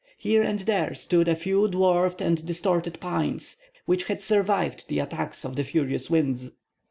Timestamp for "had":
4.05-4.19